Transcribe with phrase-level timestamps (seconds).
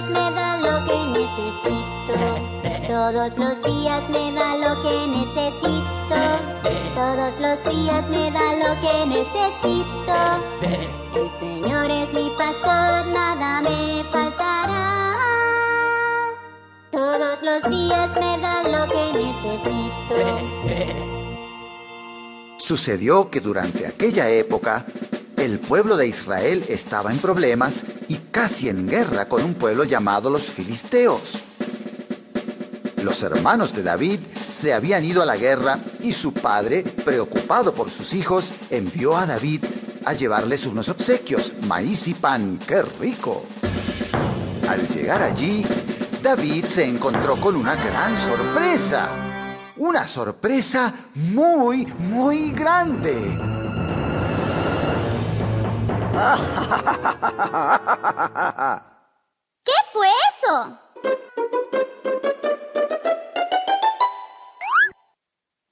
[0.00, 2.14] días me da lo que necesito.
[2.86, 6.20] Todos los días me da lo que necesito.
[6.94, 10.16] Todos los días me da lo que necesito.
[11.14, 15.06] El Señor es mi pastor, nada me faltará.
[16.90, 20.16] Todos los días me da lo que necesito.
[22.58, 24.84] Sucedió que durante aquella época
[25.40, 30.28] el pueblo de Israel estaba en problemas y casi en guerra con un pueblo llamado
[30.28, 31.42] los filisteos.
[33.02, 34.20] Los hermanos de David
[34.52, 39.24] se habían ido a la guerra y su padre, preocupado por sus hijos, envió a
[39.24, 39.64] David
[40.04, 42.60] a llevarles unos obsequios, maíz y pan.
[42.66, 43.46] ¡Qué rico!
[44.68, 45.64] Al llegar allí,
[46.22, 49.08] David se encontró con una gran sorpresa.
[49.78, 53.49] Una sorpresa muy, muy grande.
[59.64, 60.78] ¿Qué fue eso?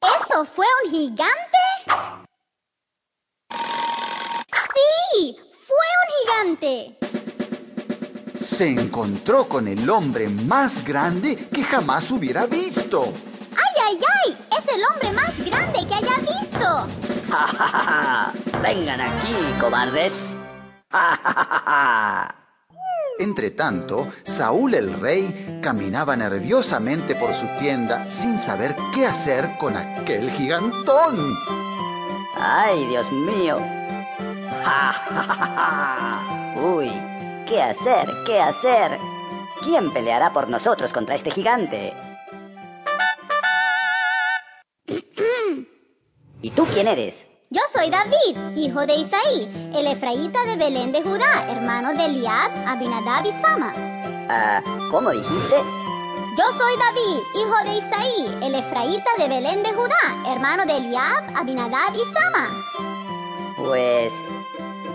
[0.00, 1.34] ¿Eso fue un gigante?
[4.74, 6.06] Sí, fue un
[6.54, 6.98] gigante.
[8.38, 13.12] Se encontró con el hombre más grande que jamás hubiera visto.
[13.56, 14.38] ¡Ay, ay, ay!
[14.56, 17.17] Es el hombre más grande que haya visto.
[18.62, 20.38] Vengan aquí, cobardes.
[23.18, 29.76] Entre tanto, Saúl el rey caminaba nerviosamente por su tienda sin saber qué hacer con
[29.76, 31.36] aquel gigantón.
[32.36, 33.58] ¡Ay, Dios mío!
[36.62, 36.92] ¡Uy!
[37.46, 38.08] ¿Qué hacer?
[38.24, 39.00] ¿Qué hacer?
[39.62, 41.92] ¿Quién peleará por nosotros contra este gigante?
[46.40, 47.26] ¿Y tú quién eres?
[47.50, 52.52] Yo soy David, hijo de Isaí, el efraíta de Belén de Judá, hermano de Eliab,
[52.66, 53.74] Abinadab y Sama.
[54.28, 55.56] Ah, ¿cómo dijiste?
[56.36, 61.36] Yo soy David, hijo de Isaí, el efraíta de Belén de Judá, hermano de Eliab,
[61.36, 63.54] Abinadab y Sama.
[63.56, 64.12] Pues...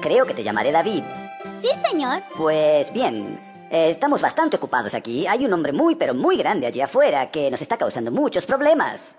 [0.02, 1.04] creo que te llamaré David.
[1.62, 2.24] Sí, señor.
[2.38, 3.38] Pues bien,
[3.70, 5.28] eh, estamos bastante ocupados aquí.
[5.28, 9.18] Hay un hombre muy, pero muy grande allí afuera que nos está causando muchos problemas.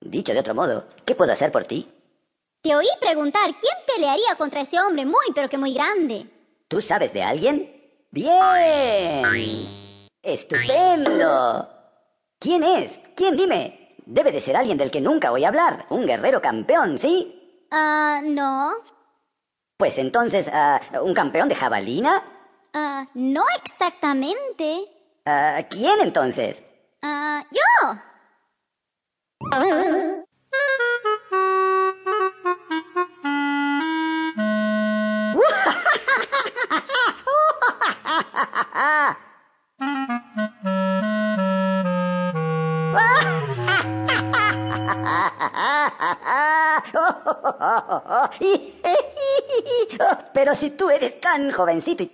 [0.00, 1.86] Dicho de otro modo, ¿qué puedo hacer por ti?
[2.62, 6.26] Te oí preguntar quién pelearía contra ese hombre muy, pero que muy grande.
[6.68, 8.06] ¿Tú sabes de alguien?
[8.10, 9.24] ¡Bien!
[10.22, 11.68] ¡Estupendo!
[12.38, 13.00] ¿Quién es?
[13.14, 13.96] ¿Quién dime?
[14.06, 15.86] Debe de ser alguien del que nunca voy a hablar.
[15.90, 17.66] Un guerrero campeón, ¿sí?
[17.70, 18.72] Ah, no.
[19.76, 22.22] Pues entonces, ah, ¿un campeón de jabalina?
[22.72, 24.84] Ah, no exactamente.
[25.26, 26.64] Ah, ¿Quién entonces?
[27.02, 28.09] Ah, yo.
[50.34, 52.10] Pero si tú eres tan jovencito y...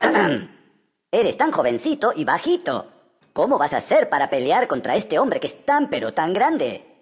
[1.12, 2.86] eres tan jovencito y bajito.
[3.32, 6.94] ¿Cómo vas a hacer para pelear contra este hombre que es tan pero tan grande?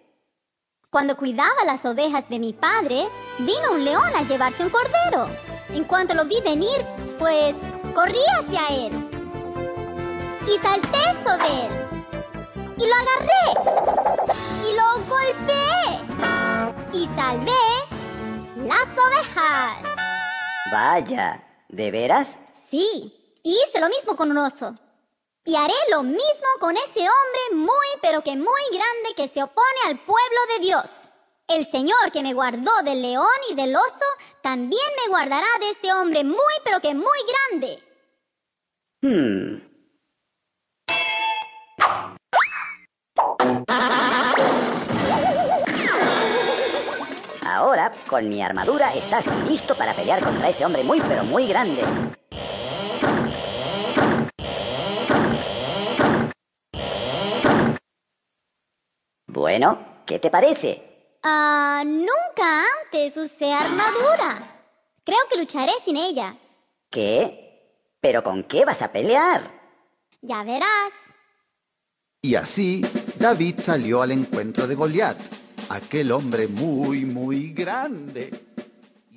[0.88, 5.28] Cuando cuidaba las ovejas de mi padre, vino un león a llevarse un cordero.
[5.70, 6.84] En cuanto lo vi venir,
[7.18, 7.54] pues
[7.94, 9.08] corrí hacia él.
[10.46, 11.72] Y salté sobre él.
[12.76, 13.46] Y lo agarré.
[14.68, 15.84] Y lo golpeé.
[16.92, 17.64] Y salvé
[18.64, 19.82] las ovejas.
[20.70, 22.38] Vaya, ¿de veras?
[22.70, 24.74] Sí, hice lo mismo con un oso.
[25.44, 29.80] Y haré lo mismo con ese hombre muy pero que muy grande que se opone
[29.86, 30.84] al pueblo de Dios.
[31.48, 34.08] El Señor que me guardó del león y del oso,
[34.40, 37.18] también me guardará de este hombre muy pero que muy
[37.50, 37.82] grande.
[39.02, 39.71] Hmm.
[48.12, 51.82] Con mi armadura, estás listo para pelear contra ese hombre muy pero muy grande.
[59.26, 61.16] Bueno, ¿qué te parece?
[61.22, 64.66] Ah, nunca antes usé armadura.
[65.04, 66.36] Creo que lucharé sin ella.
[66.90, 67.96] ¿Qué?
[67.98, 69.40] ¿Pero con qué vas a pelear?
[70.20, 70.92] Ya verás.
[72.20, 72.84] Y así
[73.18, 75.16] David salió al encuentro de Goliat,
[75.68, 78.30] aquel hombre muy, muy grande.